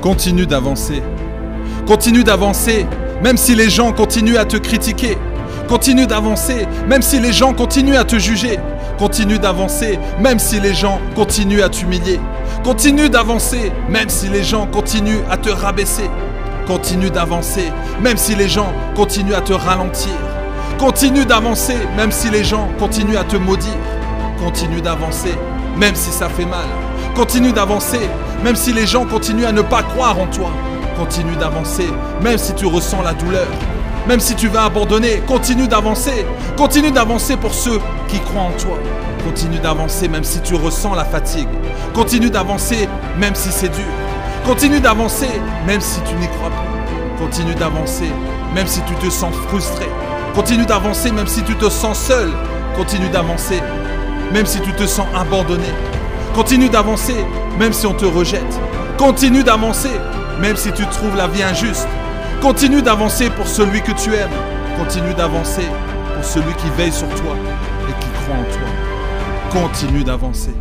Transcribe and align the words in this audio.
Continue 0.00 0.46
d'avancer. 0.46 1.02
Continue 1.86 2.24
d'avancer, 2.24 2.86
même 3.22 3.36
si 3.36 3.54
les 3.54 3.68
gens 3.68 3.92
continuent 3.92 4.38
à 4.38 4.46
te 4.46 4.56
critiquer. 4.56 5.18
Continue 5.68 6.06
d'avancer, 6.06 6.66
même 6.88 7.02
si 7.02 7.20
les 7.20 7.34
gens 7.34 7.52
continuent 7.52 7.96
à 7.96 8.04
te 8.04 8.18
juger. 8.18 8.58
Continue 8.98 9.38
d'avancer, 9.38 9.98
même 10.18 10.38
si 10.38 10.58
les 10.58 10.72
gens 10.72 10.98
continuent 11.14 11.62
à 11.62 11.68
t'humilier. 11.68 12.18
Continue 12.64 13.10
d'avancer, 13.10 13.72
même 13.90 14.08
si 14.08 14.28
les 14.28 14.42
gens 14.42 14.66
continuent 14.66 15.22
à 15.30 15.36
te 15.36 15.50
rabaisser. 15.50 16.10
Continue 16.66 17.10
d'avancer, 17.10 17.70
même 18.00 18.16
si 18.16 18.34
les 18.34 18.48
gens 18.48 18.72
continuent 18.96 19.34
à 19.34 19.42
te 19.42 19.52
ralentir. 19.52 20.12
Continue 20.78 21.26
d'avancer, 21.26 21.76
même 21.96 22.10
si 22.10 22.30
les 22.30 22.42
gens 22.42 22.68
continuent 22.78 23.18
à 23.18 23.24
te 23.24 23.36
maudire. 23.36 23.70
Continue 24.42 24.80
d'avancer, 24.80 25.34
même 25.76 25.94
si 25.94 26.10
ça 26.10 26.30
fait 26.30 26.46
mal. 26.46 26.89
Continue 27.14 27.52
d'avancer, 27.52 28.08
même 28.42 28.56
si 28.56 28.72
les 28.72 28.86
gens 28.86 29.04
continuent 29.04 29.44
à 29.44 29.52
ne 29.52 29.62
pas 29.62 29.82
croire 29.82 30.18
en 30.18 30.26
toi. 30.26 30.50
Continue 30.96 31.36
d'avancer, 31.36 31.88
même 32.22 32.38
si 32.38 32.54
tu 32.54 32.66
ressens 32.66 33.02
la 33.02 33.12
douleur. 33.12 33.46
Même 34.06 34.20
si 34.20 34.34
tu 34.34 34.48
vas 34.48 34.64
abandonner, 34.64 35.22
continue 35.26 35.68
d'avancer. 35.68 36.24
Continue 36.56 36.90
d'avancer 36.90 37.36
pour 37.36 37.52
ceux 37.52 37.78
qui 38.08 38.18
croient 38.20 38.42
en 38.42 38.52
toi. 38.52 38.78
Continue 39.24 39.58
d'avancer 39.58 40.08
même 40.08 40.24
si 40.24 40.40
tu 40.40 40.54
ressens 40.54 40.94
la 40.94 41.04
fatigue. 41.04 41.48
Continue 41.94 42.30
d'avancer 42.30 42.88
même 43.18 43.34
si 43.34 43.50
c'est 43.52 43.68
dur. 43.68 43.84
Continue 44.46 44.80
d'avancer 44.80 45.28
même 45.66 45.80
si 45.80 46.00
tu 46.02 46.14
n'y 46.14 46.28
crois 46.28 46.50
plus. 46.50 47.24
Continue 47.24 47.54
d'avancer 47.54 48.10
même 48.54 48.66
si 48.66 48.80
tu 48.82 48.94
te 48.94 49.10
sens 49.10 49.34
frustré. 49.48 49.86
Continue 50.34 50.64
d'avancer 50.64 51.12
même 51.12 51.26
si 51.26 51.42
tu 51.42 51.54
te 51.54 51.68
sens 51.68 51.98
seul. 51.98 52.30
Continue 52.76 53.10
d'avancer 53.10 53.60
même 54.32 54.46
si 54.46 54.60
tu 54.60 54.72
te 54.72 54.86
sens 54.86 55.06
abandonné. 55.14 55.68
Continue 56.34 56.68
d'avancer 56.68 57.24
même 57.58 57.72
si 57.72 57.86
on 57.86 57.94
te 57.94 58.04
rejette. 58.06 58.60
Continue 58.96 59.42
d'avancer 59.42 59.90
même 60.40 60.56
si 60.56 60.72
tu 60.72 60.86
trouves 60.86 61.16
la 61.16 61.26
vie 61.26 61.42
injuste. 61.42 61.88
Continue 62.40 62.82
d'avancer 62.82 63.30
pour 63.30 63.46
celui 63.46 63.82
que 63.82 63.92
tu 63.92 64.14
aimes. 64.14 64.30
Continue 64.78 65.14
d'avancer 65.14 65.66
pour 66.14 66.24
celui 66.24 66.54
qui 66.54 66.70
veille 66.76 66.92
sur 66.92 67.08
toi 67.08 67.36
et 67.88 67.92
qui 68.00 68.08
croit 68.22 68.36
en 68.36 68.44
toi. 68.44 69.62
Continue 69.62 70.04
d'avancer. 70.04 70.54